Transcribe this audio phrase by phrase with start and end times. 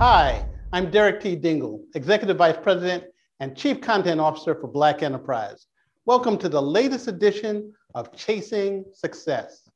[0.00, 1.36] Hi, I'm Derek T.
[1.36, 3.04] Dingle, Executive Vice President
[3.40, 5.66] and Chief Content Officer for Black Enterprise.
[6.06, 9.68] Welcome to the latest edition of Chasing Success.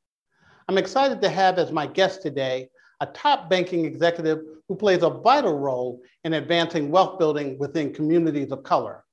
[0.67, 2.69] I'm excited to have as my guest today
[3.01, 8.51] a top banking executive who plays a vital role in advancing wealth building within communities
[8.51, 9.05] of color.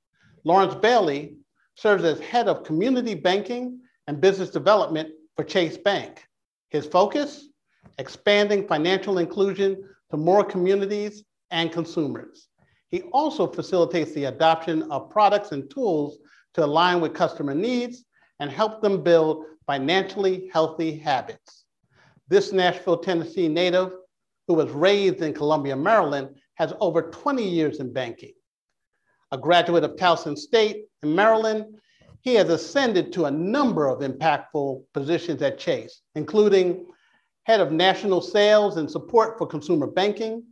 [0.44, 1.36] Lawrence Bailey
[1.74, 6.26] serves as head of community banking and business development for Chase Bank.
[6.70, 7.48] His focus?
[7.98, 12.48] Expanding financial inclusion to more communities and consumers.
[12.90, 16.18] He also facilitates the adoption of products and tools
[16.52, 18.04] to align with customer needs
[18.38, 21.64] and help them build financially healthy habits.
[22.28, 23.92] This Nashville, Tennessee native,
[24.46, 28.34] who was raised in Columbia, Maryland, has over 20 years in banking.
[29.30, 31.64] A graduate of Towson State in Maryland,
[32.20, 36.84] he has ascended to a number of impactful positions at Chase, including
[37.44, 40.44] head of national sales and support for consumer banking,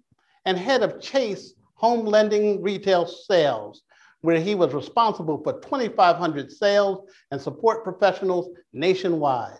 [0.45, 3.83] and head of Chase home lending retail sales,
[4.21, 9.59] where he was responsible for 2,500 sales and support professionals nationwide.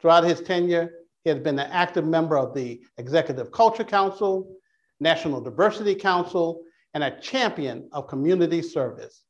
[0.00, 0.92] Throughout his tenure,
[1.24, 4.56] he has been an active member of the Executive Culture Council,
[5.00, 6.62] National Diversity Council,
[6.94, 9.24] and a champion of community service.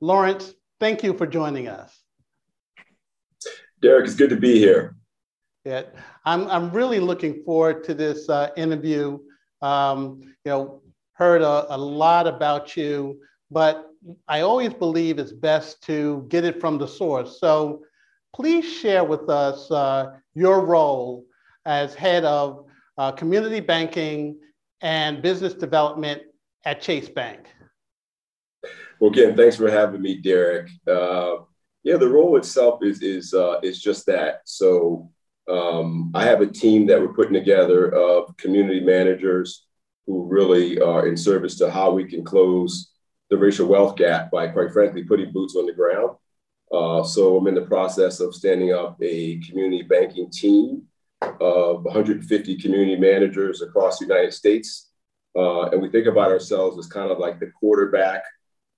[0.00, 2.02] Lawrence, thank you for joining us.
[3.80, 4.96] Derek, it's good to be here.
[5.64, 5.82] Yeah,
[6.24, 9.18] I'm, I'm really looking forward to this uh, interview.
[9.60, 10.82] Um, you know,
[11.12, 13.86] heard a, a lot about you, but
[14.26, 17.38] I always believe it's best to get it from the source.
[17.38, 17.82] So
[18.34, 21.26] please share with us uh, your role
[21.64, 22.64] as head of
[22.98, 24.38] uh, community banking
[24.80, 26.22] and business development
[26.64, 27.46] at Chase Bank.
[28.98, 30.70] Well, again, thanks for having me, Derek.
[30.88, 31.36] Uh,
[31.84, 34.42] yeah, the role itself is is uh, is just that.
[34.44, 35.10] So
[35.48, 39.66] um, I have a team that we're putting together of community managers
[40.06, 42.92] who really are in service to how we can close
[43.30, 46.10] the racial wealth gap by, quite frankly, putting boots on the ground.
[46.72, 50.82] Uh, so I'm in the process of standing up a community banking team
[51.40, 54.90] of 150 community managers across the United States.
[55.36, 58.22] Uh, and we think about ourselves as kind of like the quarterback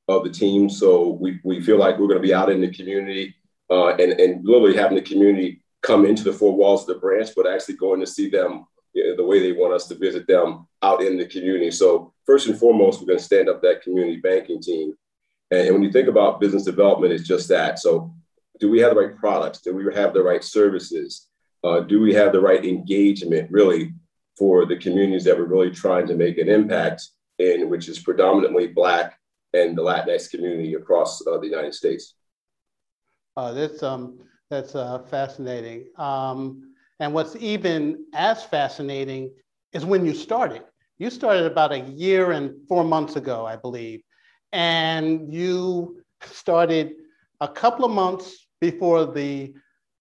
[0.09, 0.69] of the team.
[0.69, 3.35] So we, we feel like we're going to be out in the community
[3.71, 7.31] uh, and, and literally having the community come into the four walls of the branch,
[7.37, 10.27] but actually going to see them you know, the way they want us to visit
[10.27, 11.71] them out in the community.
[11.71, 14.95] So first and foremost, we're going to stand up that community banking team.
[15.51, 17.79] And, when you think about business development, it's just that.
[17.79, 18.15] So
[18.61, 19.61] do we have the right products?
[19.61, 21.29] Do we have the right services?
[21.63, 23.93] Uh, do we have the right engagement really
[24.39, 28.69] for the communities that we're really trying to make an impact in, which is predominantly
[28.69, 29.19] Black
[29.53, 32.15] and the Latinx community across uh, the United States?
[33.37, 34.19] Uh, that's um,
[34.51, 35.87] that's uh, fascinating.
[35.97, 39.33] Um, and what's even as fascinating
[39.73, 40.63] is when you started.
[40.99, 44.03] You started about a year and four months ago, I believe,
[44.53, 46.93] and you started
[47.41, 49.55] a couple of months before the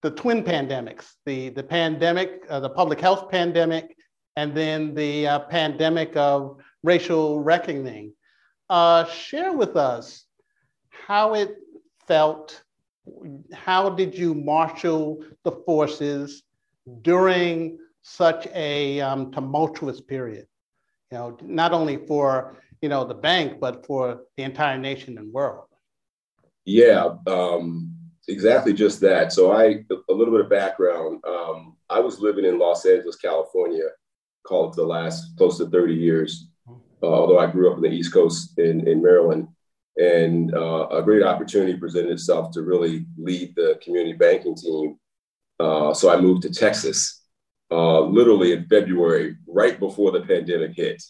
[0.04, 3.96] the twin pandemics, the the pandemic, uh, the public health pandemic,
[4.36, 8.14] and then the uh, pandemic of racial reckoning.
[8.70, 10.26] Uh, share with us
[10.90, 11.56] how it
[12.08, 12.64] felt
[13.54, 16.44] how did you marshal the forces
[17.02, 20.48] during such a um, tumultuous period?
[21.12, 25.32] You know, not only for you know the bank, but for the entire nation and
[25.32, 25.66] world.
[26.66, 27.96] Yeah, um,
[28.28, 29.34] exactly, just that.
[29.34, 31.24] So I a little bit of background.
[31.28, 33.88] Um, I was living in Los Angeles, California,
[34.46, 36.48] called the last close to 30 years.
[36.68, 39.50] Uh, although I grew up in the East Coast in, in Maryland,
[39.98, 44.98] and uh, a great opportunity presented itself to really lead the community banking team.
[45.60, 47.22] Uh, so I moved to Texas,
[47.72, 51.04] uh, literally in February, right before the pandemic hit.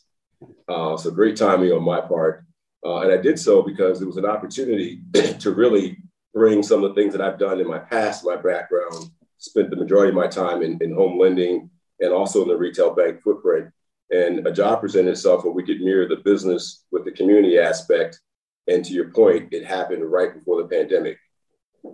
[0.68, 2.46] Uh, so great timing on my part.
[2.86, 5.02] Uh, and I did so because it was an opportunity
[5.40, 5.98] to really
[6.34, 9.78] bring some of the things that I've done in my past, my background, spent the
[9.78, 11.70] majority of my time in, in home lending
[12.02, 13.70] and also in the retail bank footprint.
[14.10, 18.20] And a job presented itself where we could mirror the business with the community aspect
[18.68, 21.18] and to your point, it happened right before the pandemic.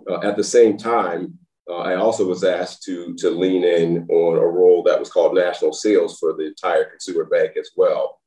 [0.08, 1.38] Uh, at the same time,
[1.68, 5.34] uh, I also was asked to, to lean in on a role that was called
[5.34, 8.20] national sales for the entire consumer bank as well.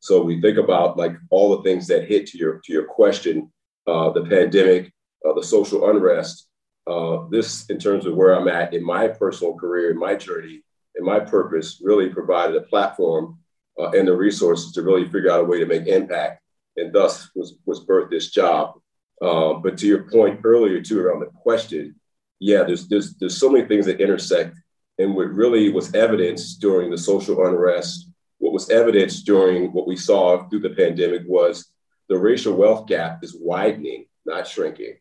[0.00, 3.50] So we think about like all the things that hit to your to your question,
[3.86, 4.92] uh, the pandemic,
[5.26, 6.48] uh, the social unrest.
[6.86, 10.62] Uh, this, in terms of where I'm at in my personal career, in my journey,
[10.96, 13.38] and my purpose, really provided a platform
[13.80, 16.43] uh, and the resources to really figure out a way to make impact
[16.76, 18.74] and thus was, was birthed this job.
[19.22, 21.94] Um, but to your point earlier too around the question,
[22.40, 24.56] yeah, there's, there's, there's so many things that intersect.
[24.98, 28.08] And what really was evidenced during the social unrest
[28.44, 31.72] what was evidenced during what we saw through the pandemic was
[32.10, 34.96] the racial wealth gap is widening, not shrinking.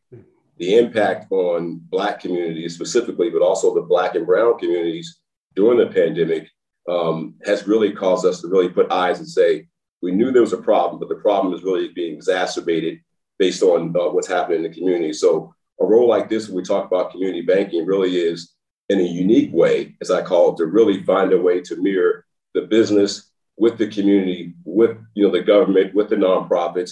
[0.59, 5.19] The impact on Black communities specifically, but also the Black and Brown communities
[5.57, 6.47] during the pandemic
[6.87, 9.67] um, has really caused us to really put eyes and say,
[10.03, 12.99] we knew there was a problem, but the problem is really being exacerbated
[13.39, 15.13] based on uh, what's happening in the community.
[15.13, 18.53] So a role like this, when we talk about community banking, really is
[18.89, 22.25] in a unique way, as I call it, to really find a way to mirror
[22.53, 26.91] the business with the community, with you know the government, with the nonprofits,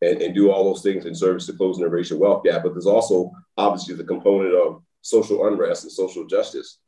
[0.00, 2.62] and, and do all those things in service to closing the racial wealth gap.
[2.62, 6.78] But there's also obviously the component of social unrest and social justice,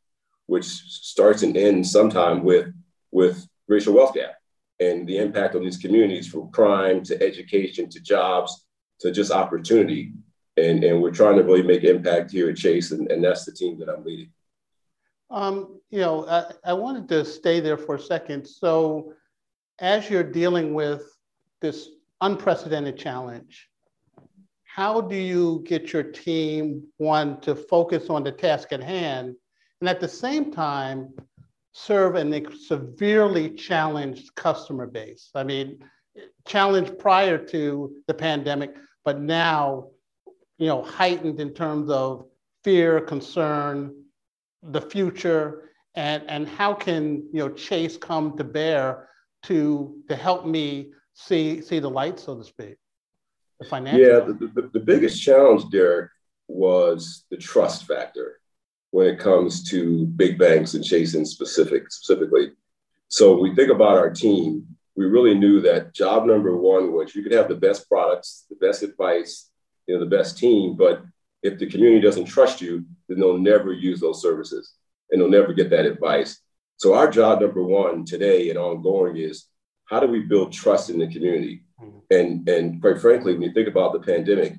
[0.47, 2.73] which starts and ends sometime with
[3.11, 4.38] with racial wealth gap
[4.79, 8.65] and the impact on these communities from crime to education to jobs
[8.99, 10.13] to just opportunity.
[10.57, 13.51] And, and we're trying to really make impact here at Chase, and, and that's the
[13.51, 14.31] team that I'm leading.
[15.31, 18.45] Um, you know, I, I wanted to stay there for a second.
[18.45, 19.13] So,
[19.79, 21.03] as you're dealing with
[21.61, 21.89] this
[22.19, 23.69] unprecedented challenge,
[24.65, 29.35] how do you get your team, one, to focus on the task at hand,
[29.79, 31.13] and at the same time,
[31.71, 35.29] serve a severely challenged customer base?
[35.35, 35.79] I mean,
[36.47, 38.75] challenged prior to the pandemic,
[39.05, 39.89] but now,
[40.57, 42.25] you know, heightened in terms of
[42.63, 43.95] fear, concern,
[44.61, 49.09] the future and, and how can you know Chase come to bear
[49.43, 52.75] to to help me see see the light, so to speak?
[53.59, 53.99] The financial.
[53.99, 56.11] Yeah, the, the, the biggest challenge, Derek,
[56.47, 58.38] was the trust factor
[58.91, 62.51] when it comes to big banks and chasing specific specifically.
[63.07, 64.65] So we think about our team.
[64.95, 68.55] We really knew that job number one was you could have the best products, the
[68.55, 69.49] best advice,
[69.87, 71.03] you know, the best team, but
[71.41, 74.73] if the community doesn't trust you, then they'll never use those services
[75.09, 76.41] and they'll never get that advice.
[76.77, 79.45] So our job number one today and ongoing is
[79.85, 81.63] how do we build trust in the community?
[81.81, 81.97] Mm-hmm.
[82.11, 84.55] And and quite frankly, when you think about the pandemic,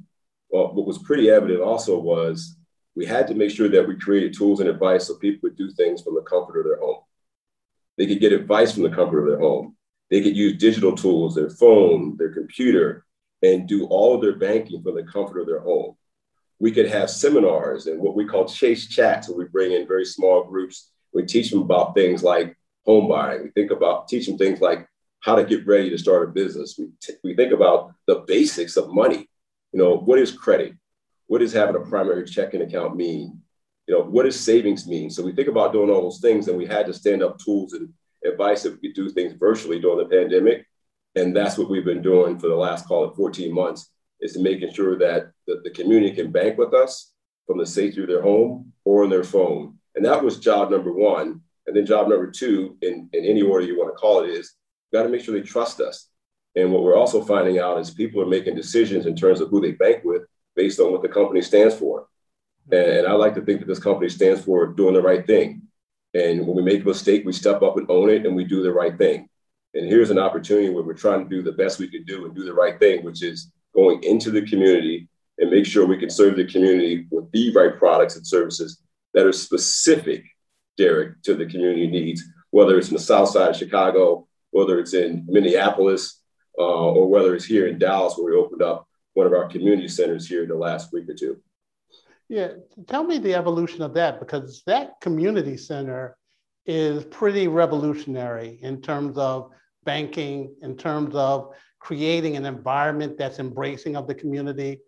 [0.51, 2.57] well, what was pretty evident also was
[2.97, 5.71] we had to make sure that we created tools and advice so people would do
[5.71, 7.01] things from the comfort of their home.
[7.97, 9.77] They could get advice from the comfort of their home.
[10.11, 13.05] They could use digital tools, their phone, their computer,
[13.43, 15.97] and do all of their banking from the comfort of their home.
[16.59, 20.05] We could have seminars and what we call chase chats where we bring in very
[20.05, 20.91] small groups.
[21.15, 23.45] We teach them about things like home buying.
[23.45, 24.87] We think about teach them things like
[25.21, 26.77] how to get ready to start a business.
[26.79, 29.29] We, t- we think about the basics of money.
[29.73, 30.75] You know what is credit
[31.31, 33.41] what does having a primary checking account mean
[33.87, 36.59] you know what does savings mean so we think about doing all those things and
[36.59, 37.89] we had to stand up tools and
[38.25, 40.67] advice that we could do things virtually during the pandemic
[41.15, 43.91] and that's what we've been doing for the last call it 14 months
[44.21, 47.13] is making sure that the, the community can bank with us
[47.47, 49.77] from the safety of their home or on their phone.
[49.95, 51.41] And that was job number one.
[51.67, 54.55] And then job number two, in, in any order you want to call it, is
[54.93, 56.09] got to make sure they trust us.
[56.57, 59.61] And what we're also finding out is people are making decisions in terms of who
[59.61, 60.23] they bank with
[60.57, 62.07] based on what the company stands for.
[62.71, 65.63] And, I like to think that this company stands for doing the right thing.
[66.15, 68.63] And when we make a mistake, we step up and own it and we do
[68.63, 69.29] the right thing.
[69.75, 72.35] And here's an opportunity where we're trying to do the best we can do and
[72.35, 75.09] do the right thing, which is going into the community
[75.39, 78.83] and make sure we can serve the community with the right products and services
[79.15, 80.25] that are specific,
[80.77, 84.95] Derek, to the community needs, whether it's in the south side of Chicago, whether it's
[84.95, 86.21] in Minneapolis,
[86.59, 88.87] uh, or whether it's here in Dallas, where we opened up
[89.21, 91.37] one of our community centers here the last week or two.
[92.31, 92.53] Yeah,
[92.87, 96.17] tell me the evolution of that because that community center
[96.65, 99.51] is pretty revolutionary in terms of
[99.85, 104.79] banking, in terms of creating an environment that's embracing of the community.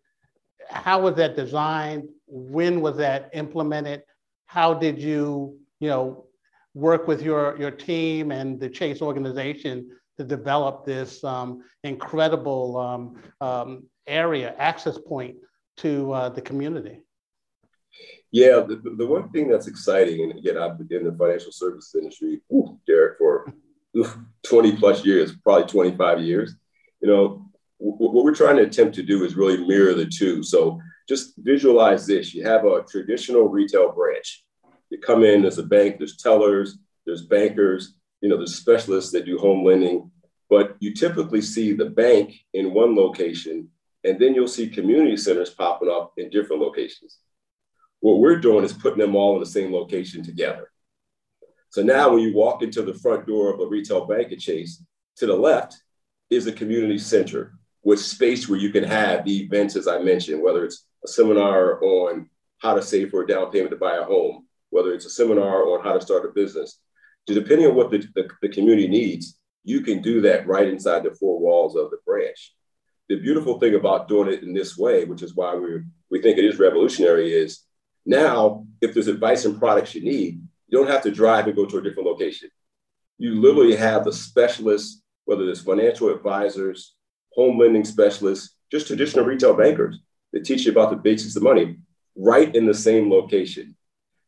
[0.70, 2.08] How was that designed?
[2.26, 4.02] When was that implemented?
[4.46, 6.24] How did you, you know,
[6.72, 13.22] work with your, your team and the Chase organization to develop this um, incredible um,
[13.46, 15.36] um, area, access point
[15.78, 17.00] to uh, the community?
[18.30, 21.94] Yeah, the, the one thing that's exciting, and again, I've been in the financial services
[21.94, 22.40] industry,
[22.86, 23.52] Derek, for
[24.44, 26.54] 20 plus years, probably 25 years
[27.02, 30.42] you know, what we're trying to attempt to do is really mirror the two.
[30.44, 32.32] So just visualize this.
[32.32, 34.44] You have a traditional retail branch.
[34.88, 39.26] You come in, there's a bank, there's tellers, there's bankers, you know, there's specialists that
[39.26, 40.12] do home lending,
[40.48, 43.68] but you typically see the bank in one location,
[44.04, 47.18] and then you'll see community centers popping up in different locations.
[48.00, 50.70] What we're doing is putting them all in the same location together.
[51.70, 54.82] So now when you walk into the front door of a retail bank at Chase,
[55.16, 55.80] to the left
[56.30, 57.54] is a community center
[57.84, 61.82] with space where you can have the events, as I mentioned, whether it's a seminar
[61.82, 62.28] on
[62.58, 65.64] how to save for a down payment to buy a home, whether it's a seminar
[65.64, 66.80] on how to start a business.
[67.26, 71.14] Depending on what the, the, the community needs, you can do that right inside the
[71.14, 72.54] four walls of the branch.
[73.08, 76.38] The beautiful thing about doing it in this way, which is why we we think
[76.38, 77.64] it is revolutionary, is
[78.06, 81.66] now if there's advice and products you need, you don't have to drive and go
[81.66, 82.48] to a different location.
[83.18, 86.94] You literally have the specialists, whether it's financial advisors,
[87.34, 89.98] home lending specialists, just traditional retail bankers
[90.32, 91.76] that teach you about the basics of money
[92.16, 93.76] right in the same location.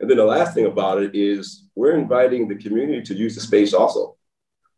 [0.00, 3.40] And then the last thing about it is we're inviting the community to use the
[3.40, 4.16] space also.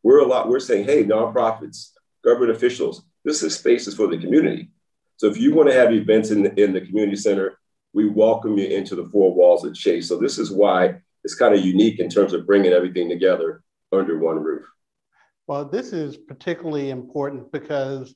[0.03, 1.91] We're a lot, we're saying, hey, nonprofits,
[2.25, 4.71] government officials, this is spaces for the community.
[5.17, 7.59] So if you want to have events in the, in the community center,
[7.93, 10.09] we welcome you into the four walls of Chase.
[10.09, 14.19] So this is why it's kind of unique in terms of bringing everything together under
[14.19, 14.65] one roof.
[15.49, 18.15] Well, this is particularly important because,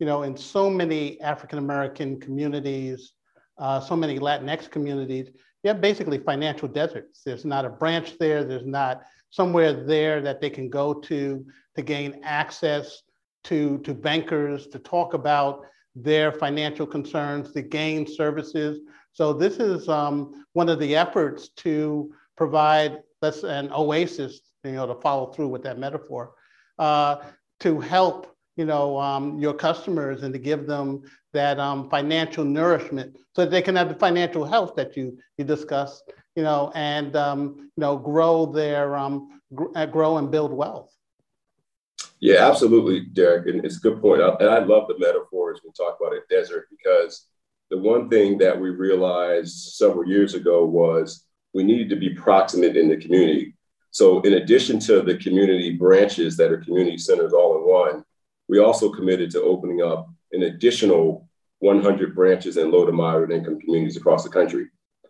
[0.00, 3.12] you know, in so many African American communities,
[3.58, 5.28] uh, so many Latinx communities,
[5.62, 7.22] you have basically financial deserts.
[7.24, 8.42] There's not a branch there.
[8.42, 11.46] There's not somewhere there that they can go to
[11.76, 13.02] to gain access
[13.48, 15.64] to, to bankers to talk about
[15.94, 18.80] their financial concerns, to gain services.
[19.12, 24.86] So this is um, one of the efforts to provide let's an oasis, you know,
[24.86, 26.34] to follow through with that metaphor,
[26.78, 27.16] uh,
[27.60, 31.02] to help you know um, your customers and to give them
[31.32, 35.44] that um, financial nourishment so that they can have the financial health that you you
[35.44, 40.52] discussed you know and um, you know grow their um, gr- uh, grow and build
[40.52, 40.92] wealth
[42.20, 44.20] yeah absolutely derek and it's a good point.
[44.20, 47.26] point and i love the metaphors we talk about a desert because
[47.70, 52.76] the one thing that we realized several years ago was we needed to be proximate
[52.76, 53.54] in the community
[53.90, 58.04] so in addition to the community branches that are community centers all in one
[58.48, 61.28] we also committed to opening up an additional
[61.60, 64.66] 100 branches in low to moderate income communities across the country.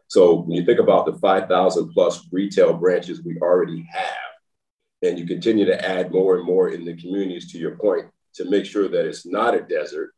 [0.08, 4.27] So when you think about the 5,000 plus retail branches we already have,
[5.02, 8.44] and you continue to add more and more in the communities, to your point, to
[8.44, 10.14] make sure that it's not a desert,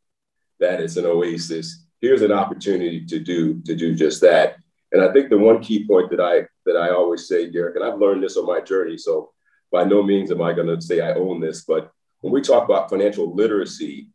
[0.58, 1.84] that it's an oasis.
[2.00, 4.56] Here's an opportunity to do to do just that.
[4.92, 7.84] And I think the one key point that I that I always say, Derek, and
[7.84, 8.96] I've learned this on my journey.
[8.96, 9.32] So
[9.70, 12.64] by no means am I going to say I own this, but when we talk
[12.64, 14.08] about financial literacy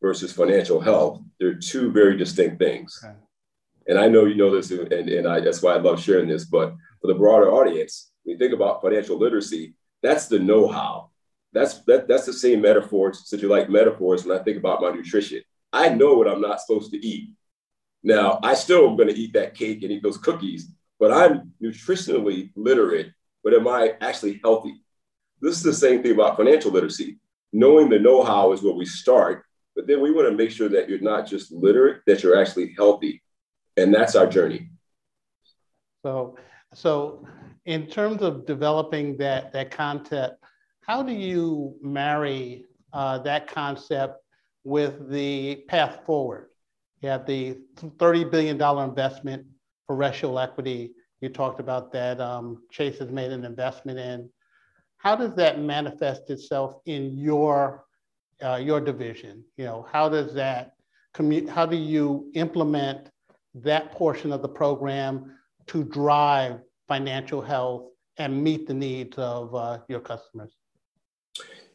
[0.00, 3.00] versus financial health, they're two very distinct things.
[3.02, 3.14] Okay.
[3.86, 6.44] And I know you know this, and, and I, that's why I love sharing this.
[6.44, 11.10] But for the broader audience, when you think about financial literacy, that's the know-how.
[11.52, 14.90] That's that, that's the same metaphors, since you like metaphors, when I think about my
[14.90, 15.42] nutrition.
[15.72, 17.30] I know what I'm not supposed to eat.
[18.02, 20.70] Now, I still am going to eat that cake and eat those cookies,
[21.00, 23.12] but I'm nutritionally literate.
[23.42, 24.74] But am I actually healthy?
[25.40, 27.18] This is the same thing about financial literacy
[27.54, 29.44] knowing the know-how is where we start,
[29.76, 32.74] but then we want to make sure that you're not just literate, that you're actually
[32.76, 33.22] healthy.
[33.76, 34.70] And that's our journey.
[36.02, 36.36] So,
[36.74, 37.24] so
[37.66, 40.42] in terms of developing that, that concept,
[40.82, 44.22] how do you marry uh, that concept
[44.64, 46.50] with the path forward?
[47.00, 49.46] You have the $30 billion investment
[49.86, 50.92] for racial equity.
[51.20, 52.20] You talked about that.
[52.20, 54.28] Um, Chase has made an investment in
[55.04, 57.84] how does that manifest itself in your
[58.42, 59.44] uh, your division?
[59.58, 60.72] You know, how does that
[61.14, 63.10] commu- how do you implement
[63.54, 66.60] that portion of the program to drive
[66.94, 67.82] financial health
[68.18, 70.52] and meet the needs of uh, your customers?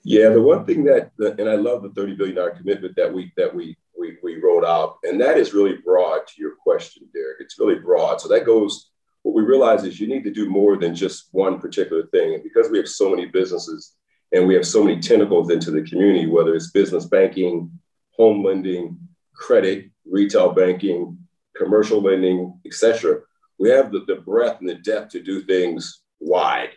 [0.04, 3.34] Yeah, the one thing that, and I love the thirty billion dollar commitment that we
[3.36, 7.38] that we we we wrote out, and that is really broad to your question, Derek.
[7.42, 8.92] It's really broad, so that goes
[9.24, 12.36] what we realize is you need to do more than just one particular thing.
[12.36, 13.96] And because we have so many businesses
[14.32, 17.70] and we have so many tentacles into the community, whether it's business banking,
[18.12, 18.98] home lending,
[19.34, 21.18] credit, retail banking,
[21.58, 23.20] commercial lending, etc.,
[23.60, 26.70] we have the, the breadth and the depth to do things wide.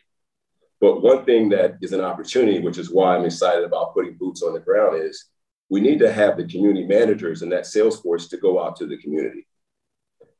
[0.80, 4.42] But one thing that is an opportunity, which is why I'm excited about putting boots
[4.42, 5.26] on the ground, is
[5.70, 8.86] we need to have the community managers and that sales force to go out to
[8.86, 9.46] the community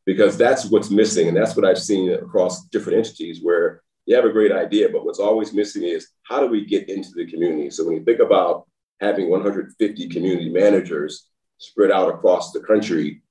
[0.04, 1.28] because that's what's missing.
[1.28, 5.04] And that's what I've seen across different entities where you have a great idea, but
[5.04, 7.70] what's always missing is how do we get into the community?
[7.70, 8.66] So when you think about
[9.00, 13.21] having 150 community managers spread out across the country,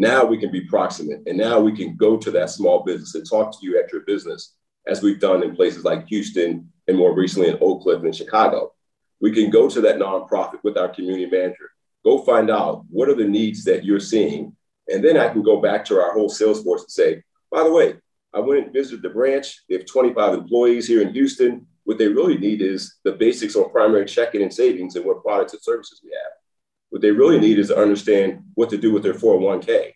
[0.00, 3.28] now we can be proximate and now we can go to that small business and
[3.28, 4.54] talk to you at your business,
[4.86, 8.72] as we've done in places like Houston and more recently in Oak Cliff and Chicago.
[9.20, 11.70] We can go to that nonprofit with our community manager,
[12.04, 14.56] go find out what are the needs that you're seeing
[14.90, 17.72] and then I can go back to our whole sales force and say, by the
[17.72, 17.94] way,
[18.34, 19.62] I went and visited the branch.
[19.68, 21.66] They have 25 employees here in Houston.
[21.84, 25.52] What they really need is the basics on primary checking and savings and what products
[25.52, 26.32] and services we have.
[26.90, 29.92] What they really need is to understand what to do with their 401k.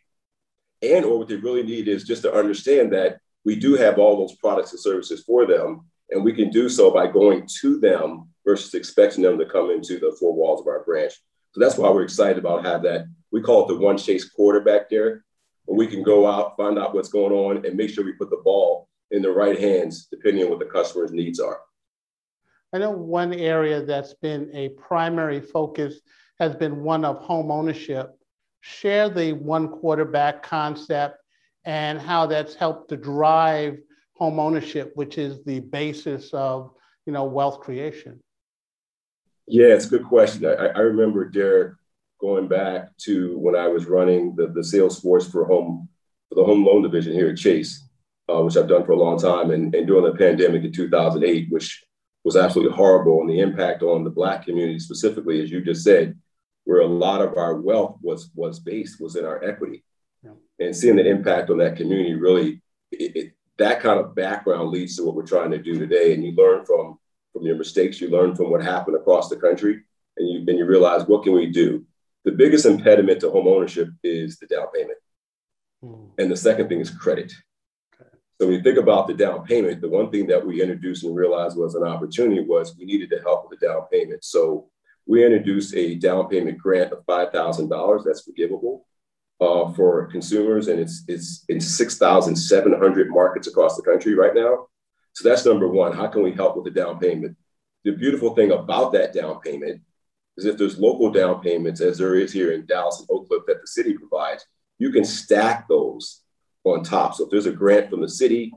[0.83, 4.17] And or what they really need is just to understand that we do have all
[4.17, 5.87] those products and services for them.
[6.11, 9.99] And we can do so by going to them versus expecting them to come into
[9.99, 11.15] the four walls of our branch.
[11.53, 13.07] So that's why we're excited about have that.
[13.33, 15.25] We call it the one chase quarterback there,
[15.65, 18.31] where we can go out, find out what's going on, and make sure we put
[18.31, 21.59] the ball in the right hands, depending on what the customer's needs are.
[22.73, 26.01] I know one area that's been a primary focus
[26.41, 28.11] has been one of home ownership.
[28.61, 31.19] Share the one quarterback concept
[31.65, 33.79] and how that's helped to drive
[34.17, 36.71] home ownership, which is the basis of
[37.07, 38.21] you know wealth creation.
[39.47, 40.47] Yeah, it's a good question.
[40.47, 41.75] I, I remember Derek
[42.21, 45.89] going back to when I was running the, the sales force for home
[46.29, 47.87] for the home loan division here at Chase,
[48.31, 51.49] uh, which I've done for a long time, and, and during the pandemic in 2008,
[51.51, 51.85] which
[52.25, 56.19] was absolutely horrible, and the impact on the Black community specifically, as you just said,
[56.65, 59.85] where a lot of our wealth was was based was in our equity,
[60.23, 60.33] yeah.
[60.61, 64.97] and seeing the impact on that community really, it, it, that kind of background leads
[64.97, 66.99] to what we're trying to do today, and you learn from
[67.33, 69.83] from your mistakes, you learn from what happened across the country,
[70.17, 71.85] and you and you realize what can we do.
[72.25, 74.99] The biggest impediment to home ownership is the down payment,
[75.85, 76.11] mm.
[76.19, 77.33] and the second thing is credit.
[78.41, 81.15] So when you think about the down payment, the one thing that we introduced and
[81.15, 84.25] realized was an opportunity was we needed to help with the down payment.
[84.25, 84.71] So
[85.07, 88.87] we introduced a down payment grant of five thousand dollars that's forgivable
[89.41, 94.15] uh, for consumers, and it's it's in six thousand seven hundred markets across the country
[94.15, 94.67] right now.
[95.13, 95.93] So that's number one.
[95.93, 97.37] How can we help with the down payment?
[97.85, 99.83] The beautiful thing about that down payment
[100.37, 103.43] is if there's local down payments, as there is here in Dallas and Oak Cliff
[103.47, 104.45] that the city provides,
[104.79, 106.23] you can stack those
[106.65, 107.15] on top.
[107.15, 108.53] So if there's a grant from the city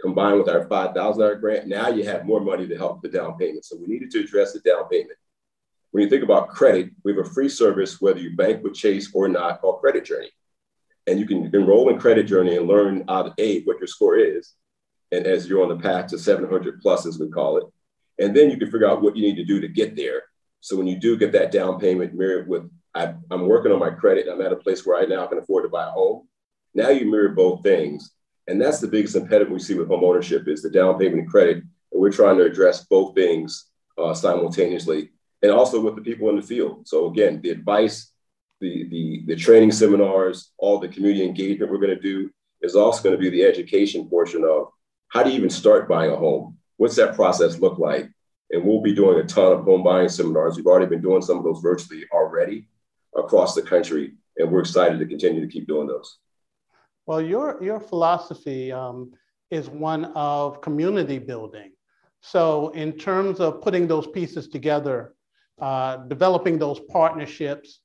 [0.00, 3.64] combined with our $5,000 grant, now you have more money to help the down payment.
[3.64, 5.18] So we needed to address the down payment.
[5.90, 9.10] When you think about credit, we have a free service, whether you bank with Chase
[9.12, 10.30] or not, called Credit Journey.
[11.06, 14.16] And you can enroll in Credit Journey and learn out of A, what your score
[14.16, 14.54] is.
[15.10, 17.64] And as you're on the path to 700 plus, as we call it.
[18.24, 20.24] And then you can figure out what you need to do to get there.
[20.60, 23.90] So when you do get that down payment mirrored with, I, am working on my
[23.90, 26.28] credit, I'm at a place where I now can afford to buy a home.
[26.74, 28.12] Now you mirror both things.
[28.46, 31.30] And that's the biggest impediment we see with home ownership is the down payment and
[31.30, 31.56] credit.
[31.56, 33.66] And we're trying to address both things
[33.98, 35.10] uh, simultaneously
[35.42, 36.86] and also with the people in the field.
[36.86, 38.12] So again, the advice,
[38.60, 43.02] the, the, the training seminars, all the community engagement we're going to do is also
[43.02, 44.68] going to be the education portion of
[45.08, 46.56] how do you even start buying a home?
[46.76, 48.10] What's that process look like?
[48.50, 50.56] And we'll be doing a ton of home buying seminars.
[50.56, 52.68] We've already been doing some of those virtually already
[53.16, 56.18] across the country, and we're excited to continue to keep doing those.
[57.06, 59.12] Well, your, your philosophy um,
[59.50, 61.72] is one of community building.
[62.22, 65.14] So, in terms of putting those pieces together,
[65.60, 67.80] uh, developing those partnerships,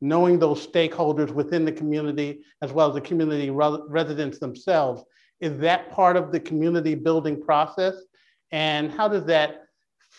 [0.00, 5.04] knowing those stakeholders within the community, as well as the community re- residents themselves,
[5.40, 7.94] is that part of the community building process?
[8.50, 9.64] And how does that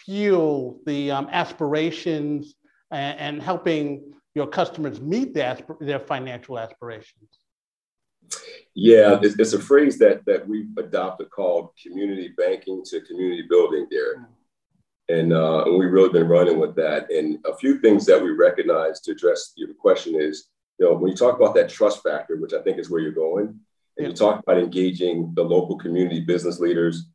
[0.06, 2.56] fuel the um, aspirations
[2.92, 7.30] and, and, helping your customers meet their, their financial aspirations?
[8.76, 13.88] Yeah, it's, it's, a phrase that that we've adopted called community banking to community building,
[13.90, 14.20] Derek.
[15.10, 17.10] And, uh, and we've really been running with that.
[17.12, 21.12] And a few things that we recognize to address your question is, you know, when
[21.12, 23.58] you talk about that trust factor, which I think is where you're going, and
[23.98, 24.08] yeah.
[24.08, 27.08] you talk about engaging the local community business leaders,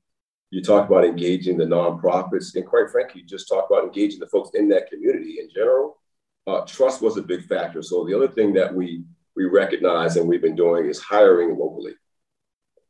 [0.50, 4.28] you talk about engaging the nonprofits, and quite frankly, you just talk about engaging the
[4.28, 5.98] folks in that community in general.
[6.46, 7.80] Uh, trust was a big factor.
[7.82, 9.04] So the other thing that we
[9.34, 11.94] we recognize and we've been doing is hiring locally.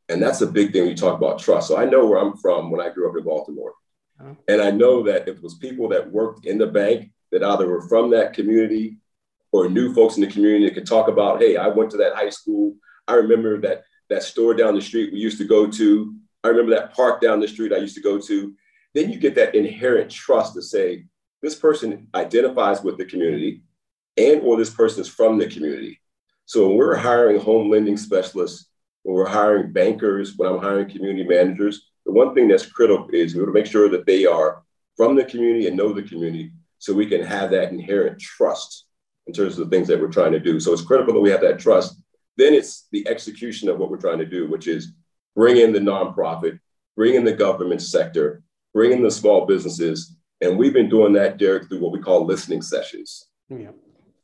[0.09, 1.67] And that's a big thing when you talk about trust.
[1.67, 3.73] So I know where I'm from when I grew up in Baltimore.
[4.47, 7.87] And I know that it was people that worked in the bank that either were
[7.87, 8.97] from that community
[9.51, 12.15] or knew folks in the community that could talk about, hey, I went to that
[12.15, 12.75] high school.
[13.07, 16.15] I remember that that store down the street we used to go to.
[16.43, 18.53] I remember that park down the street I used to go to.
[18.93, 21.05] Then you get that inherent trust to say,
[21.41, 23.63] this person identifies with the community
[24.17, 25.99] and or this person is from the community.
[26.45, 28.69] So when we're hiring home lending specialists,
[29.03, 33.33] when we're hiring bankers, when I'm hiring community managers, the one thing that's critical is
[33.33, 34.63] we want to make sure that they are
[34.95, 38.85] from the community and know the community so we can have that inherent trust
[39.27, 40.59] in terms of the things that we're trying to do.
[40.59, 41.99] So it's critical that we have that trust.
[42.37, 44.93] Then it's the execution of what we're trying to do, which is
[45.35, 46.59] bring in the nonprofit,
[46.95, 50.15] bring in the government sector, bring in the small businesses.
[50.41, 53.27] And we've been doing that, Derek, through what we call listening sessions.
[53.49, 53.71] Yeah.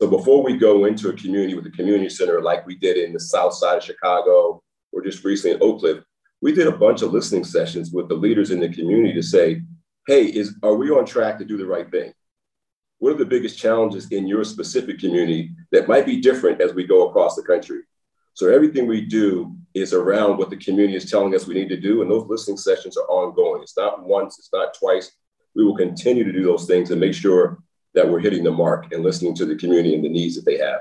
[0.02, 3.14] So before we go into a community with a community center like we did in
[3.14, 6.04] the south side of Chicago or just recently in Oak Cliff,
[6.42, 9.62] we did a bunch of listening sessions with the leaders in the community to say,
[10.08, 12.14] hey, is are we on track to do the right thing?
[12.98, 16.86] What are the biggest challenges in your specific community that might be different as we
[16.86, 17.82] go across the country?
[18.34, 21.80] So everything we do is around what the community is telling us we need to
[21.80, 23.62] do, and those listening sessions are ongoing.
[23.62, 25.12] It's not once, it's not twice,
[25.56, 27.62] we will continue to do those things and make sure
[27.94, 30.58] that we're hitting the mark and listening to the community and the needs that they
[30.58, 30.80] have.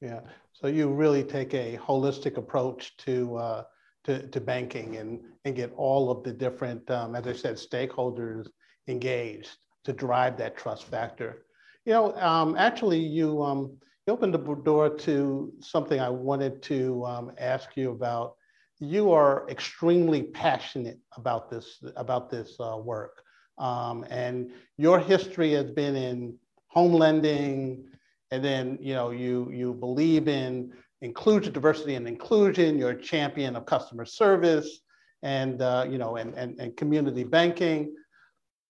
[0.00, 0.20] Yeah.
[0.52, 3.64] So you really take a holistic approach to uh,
[4.08, 8.48] to, to banking and and get all of the different, um, as I said, stakeholders
[8.88, 9.50] engaged
[9.84, 11.44] to drive that trust factor.
[11.84, 17.04] You know, um, actually, you um, you opened the door to something I wanted to
[17.04, 18.34] um, ask you about.
[18.80, 23.22] You are extremely passionate about this about this uh, work.
[23.58, 26.36] Um, and your history has been in
[26.68, 27.84] home lending,
[28.30, 32.78] and then you know you you believe in inclusion, diversity, and inclusion.
[32.78, 34.80] You're a champion of customer service,
[35.22, 37.94] and uh, you know, and, and and community banking.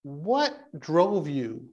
[0.02, 1.66] What drove you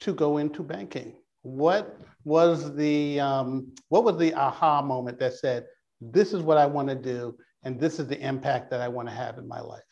[0.00, 1.16] to go into banking?
[1.42, 5.66] What was the um, what was the aha moment that said,
[6.00, 9.08] "This is what I want to do, and this is the impact that I want
[9.08, 9.82] to have in my life"?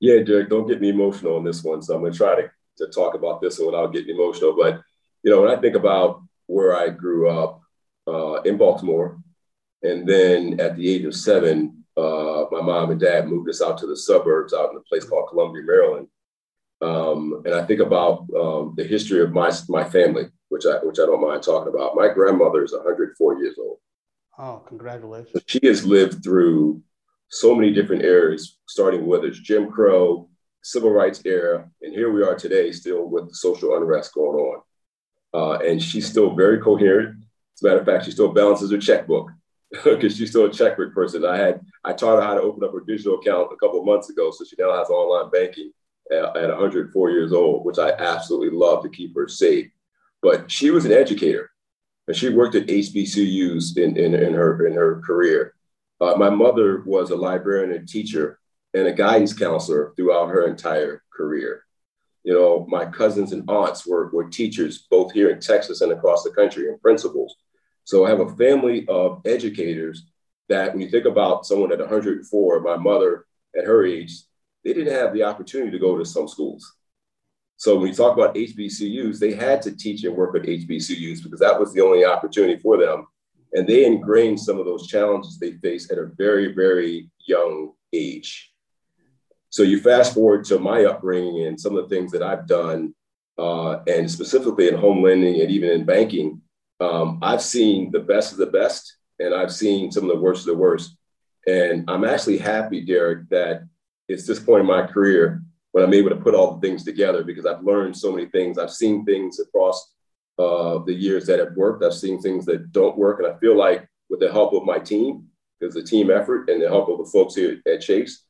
[0.00, 1.80] Yeah, Derek, don't get me emotional on this one.
[1.80, 4.54] So I'm going to try to, to talk about this one without getting emotional.
[4.54, 4.82] But,
[5.22, 7.62] you know, when I think about where I grew up
[8.06, 9.18] uh, in Baltimore,
[9.82, 13.78] and then at the age of seven, uh, my mom and dad moved us out
[13.78, 16.08] to the suburbs out in a place called Columbia, Maryland.
[16.80, 20.98] Um, and I think about um, the history of my, my family, which I, which
[20.98, 21.94] I don't mind talking about.
[21.94, 23.78] My grandmother is 104 years old.
[24.38, 25.42] Oh, congratulations.
[25.46, 26.82] She has lived through
[27.28, 30.28] so many different eras, starting whether it's Jim Crow,
[30.62, 34.62] civil rights era, and here we are today, still with the social unrest going on.
[35.32, 37.23] Uh, and she's still very coherent.
[37.54, 39.30] As a matter of fact, she still balances her checkbook
[39.84, 41.24] because she's still a checkbook person.
[41.24, 44.10] I had I taught her how to open up her digital account a couple months
[44.10, 45.72] ago, so she now has online banking
[46.10, 49.70] at, at 104 years old, which I absolutely love to keep her safe.
[50.22, 51.50] But she was an educator,
[52.08, 55.54] and she worked at HBCUs in, in, in her in her career.
[56.00, 58.40] Uh, my mother was a librarian and teacher
[58.74, 61.63] and a guidance counselor throughout her entire career.
[62.24, 66.22] You know, my cousins and aunts were, were teachers both here in Texas and across
[66.22, 67.36] the country and principals.
[67.84, 70.06] So I have a family of educators
[70.48, 74.22] that when you think about someone at 104, my mother at her age,
[74.64, 76.74] they didn't have the opportunity to go to some schools.
[77.56, 81.40] So when you talk about HBCUs, they had to teach and work at HBCUs because
[81.40, 83.06] that was the only opportunity for them
[83.54, 88.52] and they ingrained some of those challenges they face at a very, very young age.
[89.54, 92.92] So you fast forward to my upbringing and some of the things that I've done,
[93.38, 96.40] uh, and specifically in home lending and even in banking,
[96.80, 100.40] um, I've seen the best of the best, and I've seen some of the worst
[100.40, 100.96] of the worst.
[101.46, 103.62] And I'm actually happy, Derek, that
[104.08, 105.40] it's this point in my career
[105.70, 108.58] when I'm able to put all the things together because I've learned so many things.
[108.58, 109.94] I've seen things across
[110.36, 111.84] uh, the years that have worked.
[111.84, 113.20] I've seen things that don't work.
[113.20, 115.28] And I feel like with the help of my team,
[115.60, 118.23] because the team effort and the help of the folks here at Chase,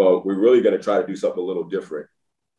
[0.00, 2.06] uh, we're really going to try to do something a little different.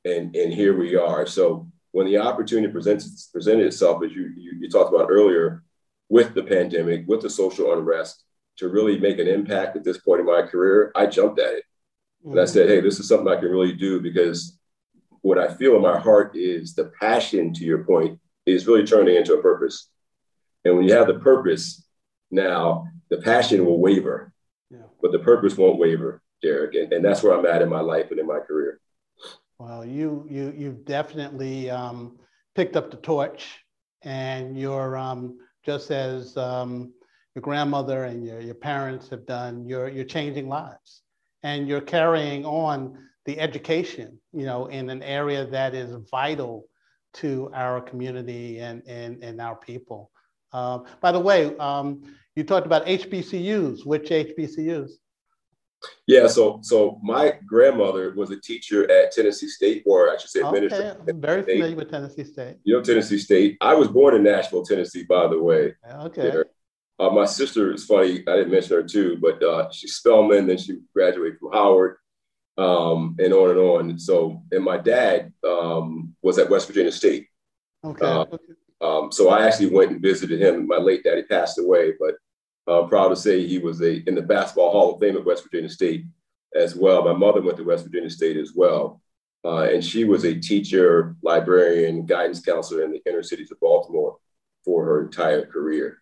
[0.05, 1.25] And, and here we are.
[1.25, 5.63] So when the opportunity presents presented itself, as you, you, you talked about earlier,
[6.09, 8.23] with the pandemic, with the social unrest,
[8.57, 11.63] to really make an impact at this point in my career, I jumped at it.
[12.21, 12.31] Mm-hmm.
[12.31, 14.59] And I said, hey, this is something I can really do because
[15.21, 19.15] what I feel in my heart is the passion, to your point, is really turning
[19.15, 19.89] into a purpose.
[20.65, 21.85] And when you have the purpose,
[22.29, 24.33] now the passion will waver,
[24.69, 24.79] yeah.
[25.01, 26.75] but the purpose won't waver, Derek.
[26.75, 28.79] And, and that's where I'm at in my life and in my career.
[29.59, 32.17] Well, you you you've definitely um,
[32.55, 33.63] picked up the torch,
[34.01, 36.93] and you're um, just as um,
[37.35, 39.65] your grandmother and your, your parents have done.
[39.67, 41.03] You're you're changing lives,
[41.43, 46.65] and you're carrying on the education, you know, in an area that is vital
[47.13, 50.11] to our community and, and, and our people.
[50.53, 52.01] Um, by the way, um,
[52.35, 53.85] you talked about HBCUs.
[53.85, 54.91] Which HBCUs?
[56.07, 60.41] Yeah, so so my grandmother was a teacher at Tennessee State, or I should say,
[60.41, 60.93] okay.
[61.07, 61.53] I'm very State.
[61.53, 62.57] familiar with Tennessee State.
[62.63, 63.57] You know Tennessee State.
[63.61, 65.75] I was born in Nashville, Tennessee, by the way.
[65.91, 66.43] Okay.
[66.99, 68.23] Uh, my sister is funny.
[68.27, 70.45] I didn't mention her too, but uh, she's Spelman.
[70.45, 71.97] Then she graduated from Howard
[72.57, 73.99] um, and on and on.
[73.99, 77.27] So, and my dad um, was at West Virginia State.
[77.83, 78.05] Okay.
[78.05, 78.25] Uh,
[78.81, 80.67] um, so I actually went and visited him.
[80.67, 82.15] My late daddy passed away, but
[82.67, 85.43] I'm proud to say he was a in the basketball Hall of Fame at West
[85.43, 86.05] Virginia State
[86.55, 87.03] as well.
[87.03, 89.01] My mother went to West Virginia State as well,
[89.43, 94.17] uh, and she was a teacher, librarian, guidance counselor in the inner cities of Baltimore
[94.63, 95.97] for her entire career.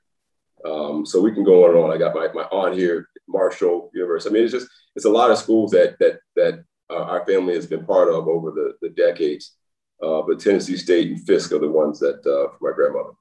[0.65, 1.91] Um, so we can go on and on.
[1.91, 4.29] I got my, my aunt here, Marshall University.
[4.29, 7.53] I mean, it's just it's a lot of schools that that that uh, our family
[7.53, 9.55] has been part of over the, the decades.
[10.01, 13.11] Uh, but Tennessee State and Fisk are the ones that uh, for my grandmother.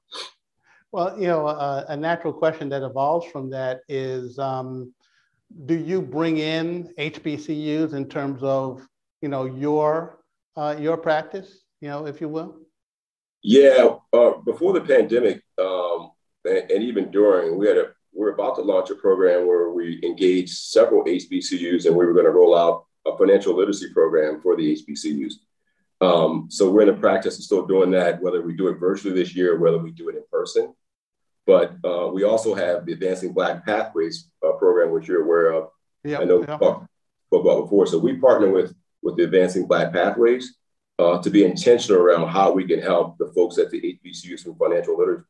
[0.91, 4.91] Well, you know, a, a, natural question that evolves from that is, um,
[5.65, 8.87] do you bring in HBCUs in terms of,
[9.21, 10.19] you know, your
[10.57, 12.57] uh, your practice, you know, if you will?
[13.43, 16.11] Yeah, uh, before the pandemic, um,
[16.43, 19.99] and, and, even during, we had a we're about to launch a program where we
[20.03, 24.57] engage several HBCUs, and we were going to roll out a financial literacy program for
[24.57, 25.33] the HBCUs.
[26.01, 29.13] Um, so we're in the practice of still doing that, whether we do it virtually
[29.13, 30.73] this year or whether we do it in person.
[31.49, 35.69] But uh, we also have the Advancing Black Pathways uh, program, which you're aware of.
[36.03, 36.59] Yep, I know yep.
[36.59, 36.87] talked
[37.33, 37.87] about before.
[37.87, 40.57] So we partner with with the Advancing Black Pathways
[40.99, 44.57] uh, to be intentional around how we can help the folks at the HBCUs from
[44.57, 45.25] financial literacy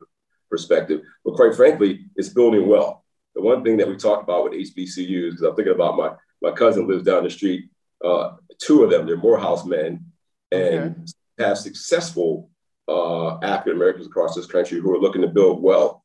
[0.51, 1.03] perspective.
[1.23, 2.99] But quite frankly, it's building wealth.
[3.33, 6.51] The one thing that we talk about with HBCUs, because I'm thinking about my my
[6.51, 7.69] cousin lives down the street.
[8.03, 10.03] Uh, two of them, they're Morehouse men,
[10.51, 11.07] and
[11.39, 11.47] okay.
[11.47, 12.49] have successful
[12.89, 15.98] uh, African Americans across this country who are looking to build wealth.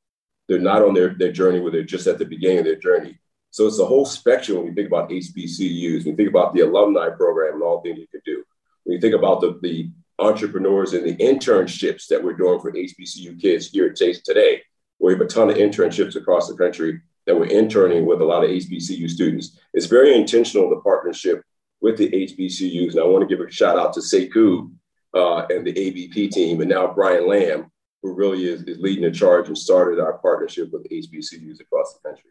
[0.49, 3.19] They're not on their, their journey where they're just at the beginning of their journey.
[3.51, 6.63] So it's a whole spectrum when you think about HBCUs, when you think about the
[6.63, 8.45] alumni program and all things you can do.
[8.83, 13.41] When you think about the, the entrepreneurs and the internships that we're doing for HBCU
[13.41, 14.63] kids here at Chase today,
[14.99, 18.25] where we have a ton of internships across the country that we're interning with a
[18.25, 19.59] lot of HBCU students.
[19.73, 21.43] It's very intentional, the partnership
[21.81, 22.93] with the HBCUs.
[22.93, 24.71] And I want to give a shout out to Sekou
[25.15, 27.71] uh, and the ABP team, and now Brian Lamb,
[28.05, 32.07] who really is, is leading the charge and started our partnership with HBCUs across the
[32.11, 32.31] country.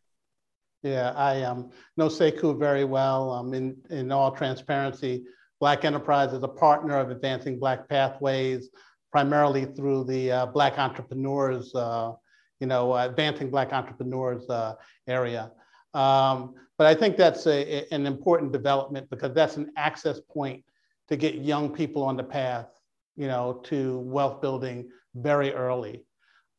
[0.83, 3.31] Yeah, I um, know Sekou very well.
[3.31, 5.23] Um, in, in all transparency,
[5.59, 8.69] Black Enterprise is a partner of Advancing Black Pathways,
[9.11, 12.11] primarily through the uh, Black Entrepreneurs, uh,
[12.59, 14.75] you know, Advancing Black Entrepreneurs uh,
[15.07, 15.51] area.
[15.95, 20.63] Um, but I think that's a, an important development because that's an access point
[21.07, 22.67] to get young people on the path,
[23.15, 26.05] you know, to wealth building very early.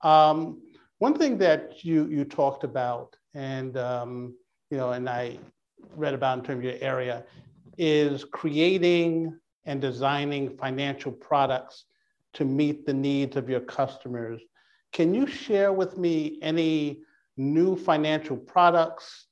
[0.02, 0.62] Um,
[0.98, 4.34] one thing that you you talked about, and um,
[4.70, 5.38] you know, and I
[5.96, 7.24] read about in terms of your area,
[7.78, 11.84] is creating and designing financial products
[12.34, 14.40] to meet the needs of your customers.
[14.92, 17.00] Can you share with me any
[17.36, 19.26] new financial products,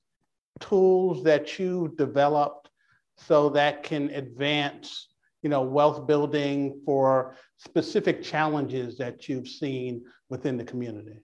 [0.60, 2.70] tools that you've developed
[3.16, 5.08] so that can advance
[5.42, 11.20] you know, wealth building for specific challenges that you've seen within the community?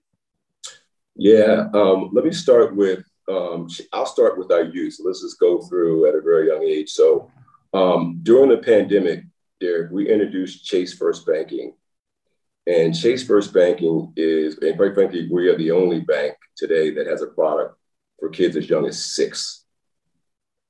[1.15, 4.97] Yeah, um, let me start with, um, I'll start with our youth.
[5.03, 6.89] Let's just go through at a very young age.
[6.91, 7.29] So
[7.73, 9.25] um, during the pandemic,
[9.59, 11.73] Derek, we introduced Chase First Banking.
[12.67, 17.07] And Chase First Banking is, and quite frankly, we are the only bank today that
[17.07, 17.75] has a product
[18.19, 19.65] for kids as young as six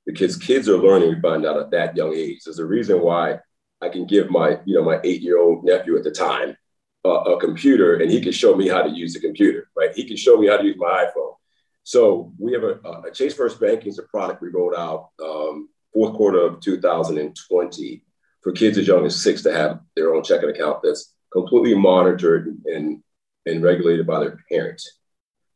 [0.06, 2.40] because kids are learning, we find out at that young age.
[2.44, 3.38] There's a reason why
[3.80, 6.56] I can give my, you know, my eight-year-old nephew at the time
[7.04, 9.94] uh, a computer and he can show me how to use the computer, right?
[9.94, 11.34] He can show me how to use my iPhone.
[11.82, 15.68] So we have a, a Chase First Banking is a product we rolled out um,
[15.94, 18.04] fourth quarter of 2020
[18.42, 22.56] for kids as young as six to have their own checking account that's completely monitored
[22.66, 23.02] and,
[23.46, 24.98] and regulated by their parents.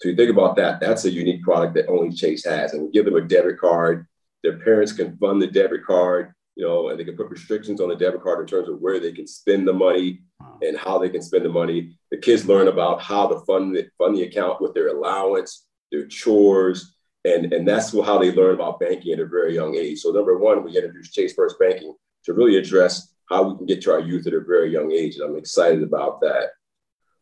[0.01, 2.73] So you think about that, that's a unique product that only Chase has.
[2.73, 4.07] And we give them a debit card
[4.45, 7.89] their parents can fund the debit card, you know, and they can put restrictions on
[7.89, 10.21] the debit card in terms of where they can spend the money
[10.63, 11.97] and how they can spend the money.
[12.11, 16.07] The kids learn about how to fund the, fund the account with their allowance, their
[16.07, 20.01] chores, and, and that's how they learn about banking at a very young age.
[20.01, 23.81] So number one, we introduced Chase First Banking to really address how we can get
[23.83, 25.17] to our youth at a very young age.
[25.17, 26.51] And I'm excited about that.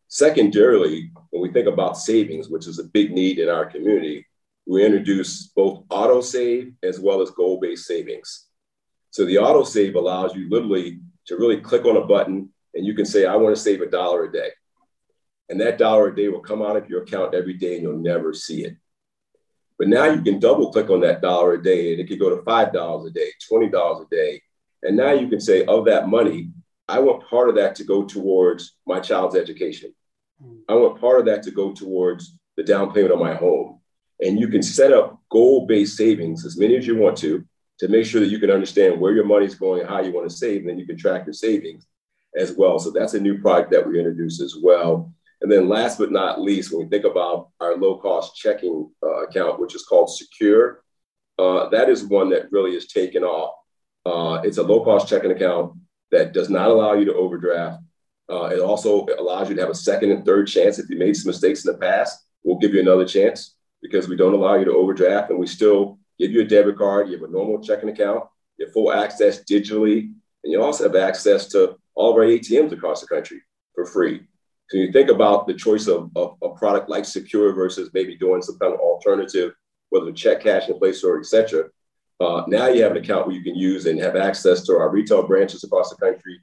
[0.09, 4.25] Secondarily, when we think about savings, which is a big need in our community,
[4.67, 8.47] we introduce both auto save as well as goal based savings.
[9.13, 12.95] So the auto save allows you literally to really click on a button and you
[12.95, 14.49] can say, I want to save a dollar a day.
[15.49, 17.99] And that dollar a day will come out of your account every day and you'll
[17.99, 18.75] never see it.
[19.77, 22.31] But now you can double click on that dollar a day and it could go
[22.31, 24.41] to $5 a day, $20 a day.
[24.81, 26.49] And now you can say, of that money,
[26.87, 29.93] I want part of that to go towards my child's education.
[30.41, 30.61] Hmm.
[30.67, 33.79] I want part of that to go towards the down payment on my home.
[34.19, 37.45] And you can set up goal based savings as many as you want to,
[37.83, 40.29] to make sure that you can understand where your money is going how you want
[40.29, 40.61] to save.
[40.61, 41.85] And then you can track your savings
[42.33, 42.79] as well.
[42.79, 45.13] So that's a new product that we introduced as well.
[45.41, 49.23] And then last but not least, when we think about our low cost checking uh,
[49.23, 50.81] account, which is called Secure,
[51.37, 53.53] uh, that is one that really has taken off.
[54.05, 55.73] Uh, it's a low cost checking account
[56.11, 57.83] that does not allow you to overdraft.
[58.31, 60.79] Uh, it also allows you to have a second and third chance.
[60.79, 64.15] If you made some mistakes in the past, we'll give you another chance because we
[64.15, 67.27] don't allow you to overdraft and we still give you a debit card, you have
[67.27, 68.25] a normal checking account,
[68.57, 70.11] you have full access digitally,
[70.43, 73.41] and you also have access to all of our ATMs across the country
[73.75, 74.21] for free.
[74.69, 78.41] So you think about the choice of, of a product like Secure versus maybe doing
[78.41, 79.53] some kind of alternative,
[79.89, 81.69] whether check cash in place or et cetera.
[82.19, 84.89] Uh, now you have an account where you can use and have access to our
[84.89, 86.39] retail branches across the country,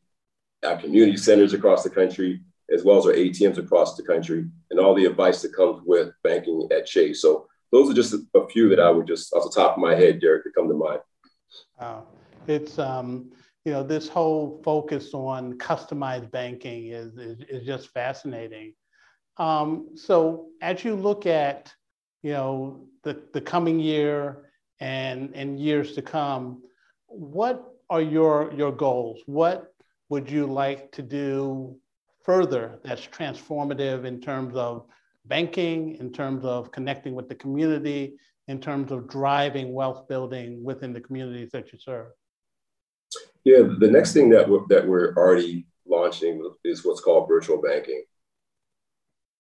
[0.64, 2.40] our community centers across the country,
[2.72, 6.12] as well as our ATMs across the country, and all the advice that comes with
[6.22, 7.22] banking at Chase.
[7.22, 9.94] So those are just a, few that I would just, off the top of my
[9.94, 11.00] head, Derek, that come to mind.
[11.80, 12.06] Wow.
[12.46, 13.30] It's, um,
[13.64, 18.74] you know, this whole focus on customized banking is, is, is just fascinating.
[19.36, 21.72] Um, so as you look at,
[22.22, 26.62] you know, the, the coming year and, and years to come,
[27.06, 29.20] what are your, your goals?
[29.26, 29.72] What
[30.08, 31.76] would you like to do
[32.24, 34.86] further that's transformative in terms of
[35.30, 40.92] banking, in terms of connecting with the community, in terms of driving wealth building within
[40.92, 42.08] the communities that you serve?
[43.44, 48.02] Yeah, the next thing that we're, that we're already launching is what's called virtual banking.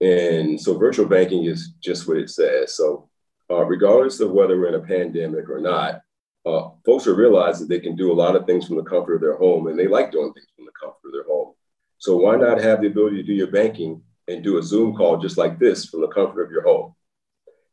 [0.00, 2.74] And so virtual banking is just what it says.
[2.74, 3.10] So
[3.50, 6.00] uh, regardless of whether we're in a pandemic or not,
[6.46, 9.20] uh, folks are realizing they can do a lot of things from the comfort of
[9.20, 11.52] their home and they like doing things from the comfort of their home.
[11.98, 15.18] So why not have the ability to do your banking and do a Zoom call
[15.18, 16.94] just like this from the comfort of your home?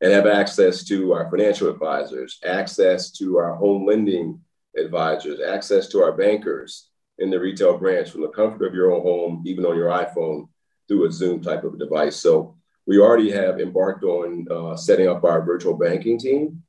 [0.01, 4.39] And have access to our financial advisors, access to our home lending
[4.77, 9.01] advisors, access to our bankers in the retail branch from the comfort of your own
[9.01, 10.47] home, even on your iPhone
[10.87, 12.15] through a Zoom type of device.
[12.15, 16.63] So we already have embarked on uh, setting up our virtual banking team.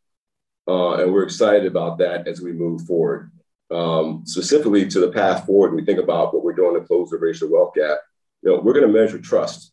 [0.66, 3.30] Uh, and we're excited about that as we move forward.
[3.70, 7.18] Um, specifically to the path forward, we think about what we're doing to close the
[7.18, 7.98] racial wealth gap,
[8.42, 9.72] you know, we're going to measure trust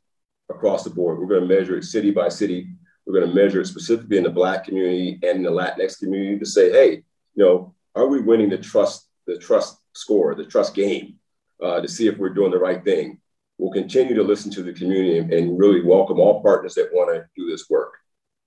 [0.49, 1.19] across the board.
[1.19, 2.67] We're going to measure it city by city.
[3.05, 6.39] We're going to measure it specifically in the Black community and in the Latinx community
[6.39, 7.03] to say, hey,
[7.35, 11.15] you know, are we winning the trust, the trust score, the trust game,
[11.63, 13.19] uh, to see if we're doing the right thing?
[13.57, 17.25] We'll continue to listen to the community and, really welcome all partners that want to
[17.37, 17.93] do this work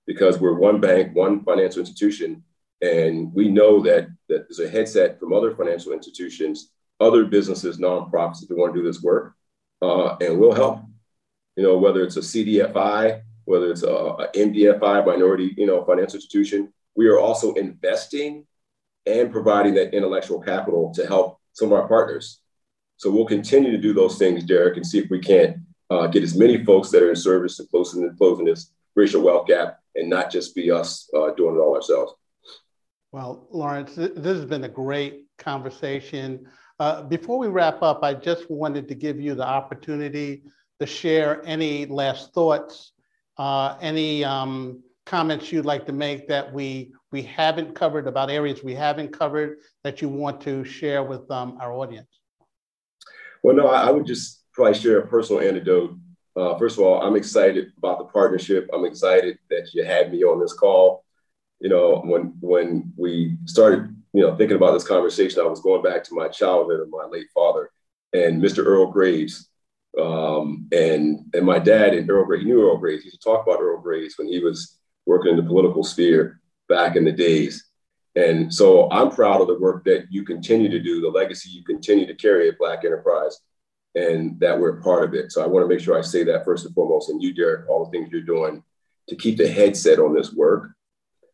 [0.05, 2.43] because we're one bank, one financial institution,
[2.81, 8.47] and we know that, that there's a headset from other financial institutions, other businesses, nonprofits
[8.47, 9.33] that want to do this work,
[9.81, 10.81] uh, and we'll help.
[11.59, 16.15] You know, whether it's a CDFI, whether it's a, a MDFI, minority, you know, financial
[16.15, 18.47] institution, we are also investing
[19.05, 22.39] and providing that intellectual capital to help some of our partners.
[22.95, 25.57] So we'll continue to do those things, Derek, and see if we can't
[25.89, 29.45] uh, get as many folks that are in service to closing, closing this racial wealth
[29.45, 32.13] gap and not just be us uh, doing it all ourselves.
[33.11, 36.47] Well, Lawrence, this has been a great conversation.
[36.79, 40.43] Uh, before we wrap up, I just wanted to give you the opportunity
[40.79, 42.93] to share any last thoughts,
[43.37, 48.63] uh, any um, comments you'd like to make that we we haven't covered, about areas
[48.63, 52.19] we haven't covered that you want to share with um, our audience?
[53.41, 55.97] Well, no, I, I, would just probably share a personal anecdote.
[56.35, 58.69] Uh, first of all, I'm excited about the partnership.
[58.71, 61.03] I'm excited that you had me on this call.
[61.59, 65.81] You know, when when we started, you know, thinking about this conversation, I was going
[65.81, 67.71] back to my childhood and my late father
[68.13, 68.63] and Mr.
[68.63, 69.49] Earl Graves.
[69.97, 72.97] Um, and and my dad and Earl Grey, he knew Earl Grey.
[72.97, 76.39] He used to talk about Earl Graves when he was working in the political sphere
[76.67, 77.65] back in the days.
[78.15, 81.63] And so I'm proud of the work that you continue to do, the legacy you
[81.63, 83.39] continue to carry at Black Enterprise,
[83.95, 85.31] and that we're part of it.
[85.31, 87.09] So I want to make sure I say that first and foremost.
[87.09, 88.63] And you, Derek, all the things you're doing
[89.07, 90.71] to keep the headset on this work.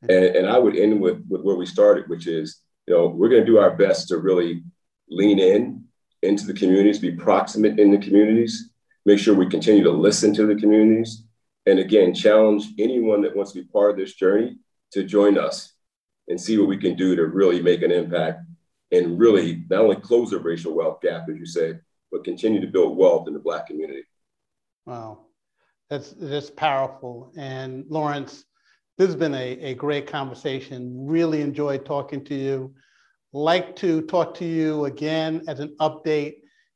[0.04, 3.30] And, and I would end with, with where we started, which is, you know, we're
[3.30, 4.64] going to do our best to really
[5.10, 5.85] lean in
[6.26, 8.72] into the communities, be proximate in the communities,
[9.06, 11.24] make sure we continue to listen to the communities.
[11.66, 14.58] And again, challenge anyone that wants to be part of this journey
[14.92, 15.74] to join us
[16.28, 18.42] and see what we can do to really make an impact
[18.92, 22.68] and really not only close the racial wealth gap, as you said, but continue to
[22.68, 24.04] build wealth in the Black community.
[24.86, 25.26] Wow,
[25.90, 27.32] that's just powerful.
[27.36, 28.46] And Lawrence,
[28.98, 31.08] this has been a, a great conversation.
[31.08, 32.74] Really enjoyed talking to you.
[33.36, 36.36] Like to talk to you again as an update,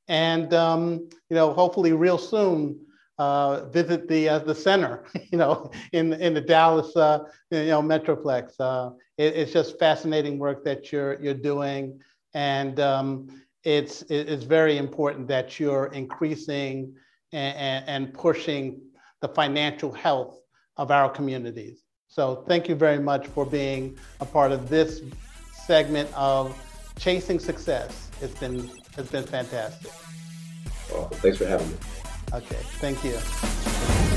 [0.09, 2.77] and um, you know, hopefully, real soon
[3.17, 7.81] uh, visit the uh, the center, you know, in in the Dallas, uh, you know,
[7.81, 8.59] Metroplex.
[8.59, 11.97] Uh, it, it's just fascinating work that you're you're doing,
[12.33, 16.93] and um, it's it's very important that you're increasing
[17.31, 18.81] and, and pushing
[19.21, 20.41] the financial health
[20.75, 21.85] of our communities.
[22.09, 25.01] So thank you very much for being a part of this
[25.69, 26.57] segment of
[26.97, 28.09] Chasing Success.
[28.23, 29.91] It's been it's been fantastic.
[30.91, 31.77] Well, thanks for having me.
[32.33, 34.08] Okay, thank you.